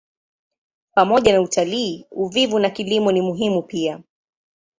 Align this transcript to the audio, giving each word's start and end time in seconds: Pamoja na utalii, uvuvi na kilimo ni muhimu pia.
Pamoja 0.95 1.33
na 1.33 1.41
utalii, 1.41 2.05
uvuvi 2.11 2.59
na 2.59 2.69
kilimo 2.69 3.11
ni 3.11 3.21
muhimu 3.21 3.61
pia. 3.63 3.99